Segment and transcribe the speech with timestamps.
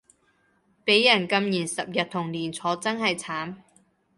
[0.83, 3.57] 畀人禁言十日同連坐真係慘